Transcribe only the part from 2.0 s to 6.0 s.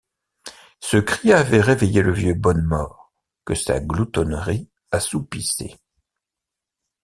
le vieux Bonnemort, que sa gloutonnerie assoupissait.